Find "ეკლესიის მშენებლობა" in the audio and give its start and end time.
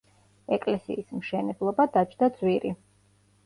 0.57-1.87